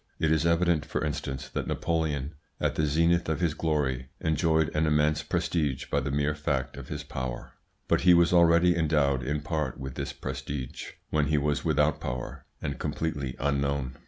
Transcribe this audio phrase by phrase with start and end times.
[0.19, 4.87] It is evident, for instance, that Napoleon at the zenith of his glory enjoyed an
[4.87, 7.53] immense prestige by the mere fact of his power,
[7.87, 12.45] but he was already endowed in part with this prestige when he was without power
[12.63, 13.95] and completely unknown.